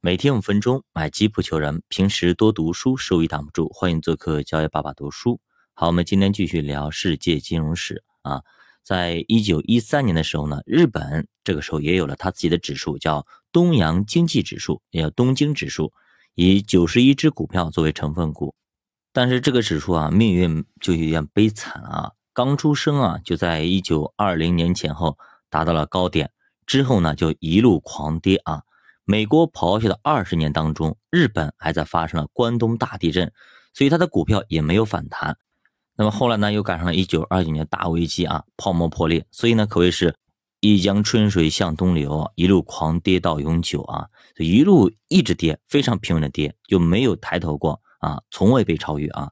[0.00, 1.82] 每天五分钟，买基不求人。
[1.88, 3.68] 平时多读书，收益挡不住。
[3.74, 5.40] 欢迎做客教育爸爸读书。
[5.74, 8.42] 好，我们今天继续聊世界金融史啊。
[8.84, 15.92] 在一九一三年的时候呢，日本这个时候也有了他自己的指数，叫东洋经济指数，也叫东京指数，
[16.36, 18.54] 以九十一只股票作为成分股。
[19.12, 22.12] 但是这个指数啊，命运就有点悲惨啊。
[22.32, 25.18] 刚出生啊，就在一九二零年前后
[25.50, 26.30] 达到了高点，
[26.66, 28.62] 之后呢，就一路狂跌啊。
[29.10, 33.32] 美国咆哮的二十年当中，日本还在发生了关东大地震，
[33.72, 35.38] 所以它的股票也没有反弹。
[35.96, 40.14] 那么后来呢，又赶上了一九二九年大危机啊，泡沫破裂，所以呢，可谓是
[40.60, 49.30] 一江春水向东流，一路狂跌到永久啊，一路一直跌，非常平稳的跌，就没有抬头过啊，从未被超越啊。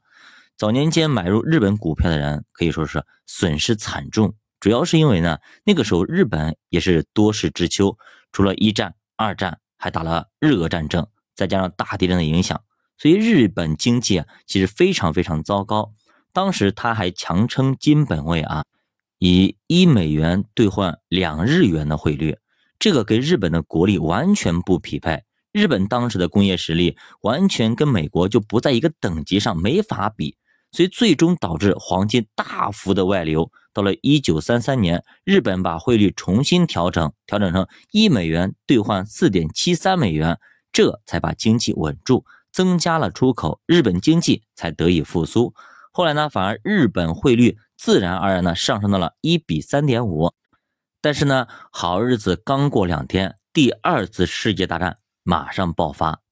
[0.57, 7.99] 早年间买入日本股票的人可以说是损失惨重，主要是因为呢，那个时候日本也是多事之秋，
[8.33, 9.59] 除了一战、二战。
[9.77, 12.61] 还打了日俄战争，再加上大地震的影响，
[12.99, 15.93] 所以日本经济啊其实非常非常糟糕。
[16.33, 18.65] 当时他还强撑金本位啊，
[19.19, 22.37] 以一美元兑换两日元的汇率，
[22.79, 25.23] 这个跟日本的国力完全不匹配。
[25.53, 30.37] 日本当时的工业实力完全跟美国就不在一个等级上，没法比。
[30.73, 33.51] 所以最终导致黄金大幅的外流。
[33.77, 40.39] 到了一九三三年，日本把汇率重新调整，调整成一美元兑换四点七三美元，
[40.73, 45.53] 这才把经济稳住，增加了出口，日本经济才得以复苏。
[45.93, 50.33] 后来呢，反而日本汇率自然而然的上升到了一比三点五。
[51.03, 56.23] 但是呢，好日子刚过两天，第二次世界大战马上爆发。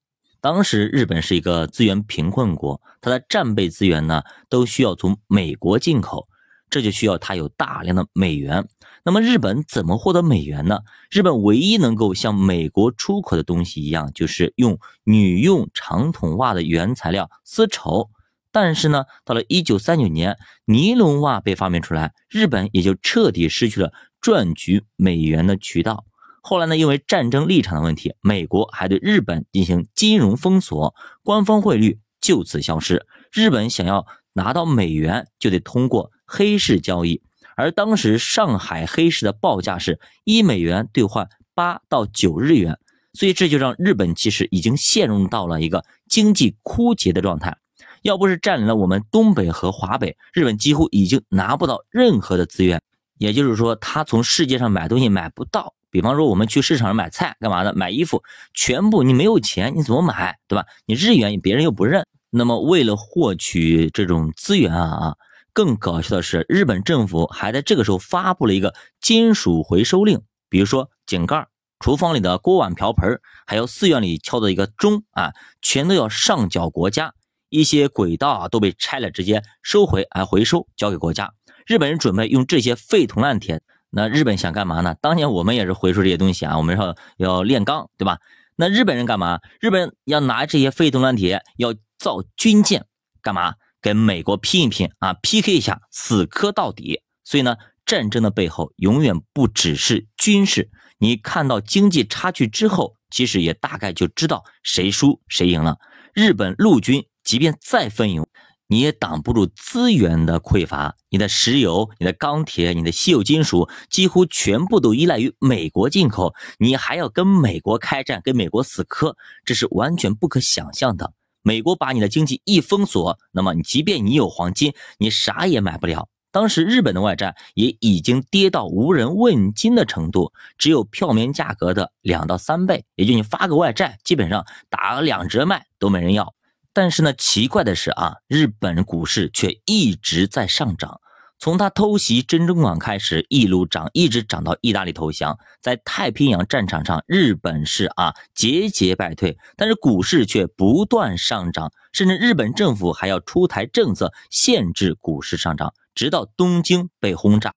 [0.41, 6.27] 当时日本是一个资源贫困国，它的战备资源呢都需要从美国进口，
[6.75, 8.67] 这就需要它有大量的美元。
[9.05, 10.80] 那么日本怎么获得美元呢？
[11.08, 18.11] 日本唯一能够向美国出口的东西一样，就是用女用长筒袜的原材料丝绸。
[18.50, 26.05] 但是呢，到了一九三九年，尼龙袜被发明出来，日本也就彻底失去了赚取美元的渠道。
[26.41, 30.92] 后来呢，因为战争立场的问题，美国还对日本进行金融封锁，
[31.23, 33.06] 官方汇率就此消失。
[33.30, 37.22] 日本想要拿到美元，就得通过黑市交易，
[37.55, 42.77] 而当时上海黑市的报价是一美元兑换八到九日元，
[43.12, 47.56] 所以这就让日本其实已经陷入到了一个经济枯竭的状态。
[48.02, 52.83] 要不是占领了我们东北和华北，日本几乎已经拿不到任何的资源，
[53.18, 55.73] 也就是说，他从世界上买东西买不到。
[55.90, 57.73] 比方说，我们去市场上买菜干嘛的？
[57.73, 58.20] 买衣服，
[58.52, 60.67] 全部你没有钱，你怎么买，对吧？
[60.86, 62.05] 你日元别人又不认。
[62.30, 65.14] 那么，为了获取这种资源啊啊，
[65.55, 70.20] 更搞笑的是，日本政府还在这个时候发布了一个金属回收令。
[70.51, 71.47] 比如说，井盖、
[71.79, 75.33] 厨房里的锅碗瓢盆，还有寺院里敲的一个钟啊，
[75.63, 77.15] 全都要上缴国家。
[77.51, 81.33] 一些轨道啊都被拆了，直接收回，还回收交给国家。
[81.67, 83.63] 日本人准备用这些废铜烂铁。
[83.91, 84.97] 那日本想干嘛呢？
[85.01, 88.19] 当年我们也是回收这些东西啊，我们要要炼钢，对吧？
[88.57, 89.39] 那日本人干嘛？
[89.61, 92.86] 日本要拿这些废铜烂铁要造军舰，
[93.23, 93.55] 干嘛？
[93.84, 97.02] 跟美国拼一拼啊，PK 一下，死磕到底。
[97.22, 100.70] 所以呢，战争的背后永远不只是军事。
[100.96, 105.77] 你看到经济差距之后，其实也大概就知道谁输谁赢了。
[106.14, 108.27] 日本陆军即便再奋勇。
[108.67, 121.12] 你也挡不住资源的匮乏，你的石油、你的钢铁、你的稀有金属几乎全部都依赖于美国进口，你还要跟美国开战，跟美国死磕，这是完全不可想象的。
[121.44, 126.08] 美国把你的经济一封锁，那么你即便你有黄金，你啥也买不了。
[126.32, 136.34] 当时日本的外债也已经跌到无人问津的程度，只有票面价格的两到三倍，也就你发个外债，基本上打个两折卖都没人要。
[136.72, 140.99] 但是呢，奇怪的是啊，日本股市却一直在上涨。
[141.38, 145.38] 从他偷袭珍珠港开始，一路涨，一直涨到意大利投降。
[145.61, 157.55] 在太平洋战场上，日本是啊节节败退，但是股市却不断上涨，甚至日本政府还要出台政策限制股市上涨，直到东京被轰炸。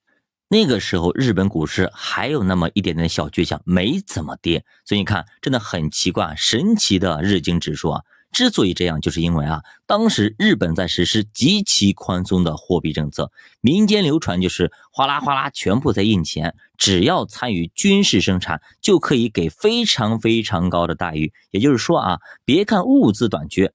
[0.50, 4.66] 那个时候，日本股市还有那么一点点小倔强，没怎么跌。
[4.86, 8.02] 所以你看，真的很奇怪，神奇的日经指数啊。
[8.32, 13.32] 之所以这样，就是因为啊，当时日本在实施极其宽松的货币政策，
[13.62, 21.34] 民间流传就是哗啦哗啦全部在印钱，只要参与军事生产就可以给非常非常高的待遇。
[21.52, 23.74] 也就是说啊，别看物资短缺，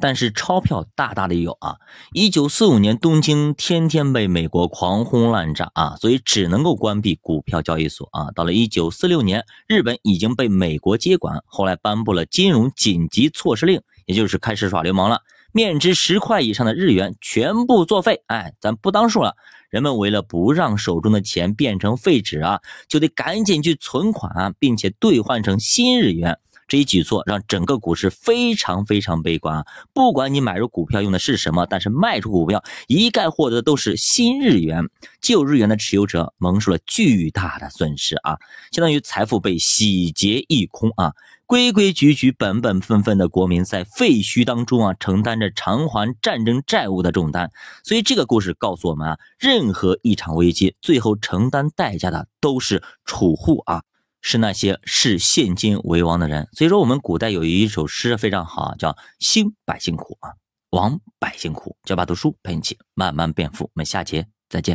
[0.00, 1.76] 但是钞票大大的有啊。
[2.12, 8.30] 一九四五年，东京天天被美国狂轰滥炸啊，所以只能够关闭股票交易所啊。
[8.32, 15.20] 到了一九四六年，日本已经被美国接管，后来颁布了金融紧急措施令，也就是开始耍流氓了。
[15.52, 19.34] 面值十块以上的日元全部作废，哎，咱不当数了。
[19.68, 26.38] 人们为了不让手中的钱变成废纸啊，就得赶紧去存款，并且兑换成新日元。
[26.70, 29.66] 这一举措让整个股市非常非常悲观啊！
[29.92, 34.88] 不管你买入股票用的是什么，但是卖出股票一概获得的都是新日元，
[35.20, 38.38] 旧日元的持有者蒙受了巨大的损失啊！
[38.70, 41.12] 相当于财富被洗劫一空啊！
[41.44, 47.50] 规规矩矩、本本分分的国民在废墟当中啊，承担着偿还战争债务的重担。
[47.82, 53.82] 所以这个故事告诉我们啊，任何一场危机，最后承担代价的都是储户啊。
[54.20, 60.34] 是那些视现金为王的人，所以说我们古代有一首诗非常好，叫“兴百姓苦啊，
[60.70, 61.76] 亡百姓苦”。
[61.84, 64.68] 教爸读书陪你一起慢慢变富，我们下节再见。